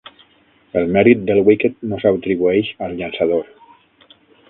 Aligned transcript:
El 0.81 0.87
mèrit 0.95 1.21
del 1.27 1.43
wicket 1.49 1.77
no 1.91 2.01
s'atribueix 2.01 2.75
al 2.87 2.99
llançador. 3.03 3.49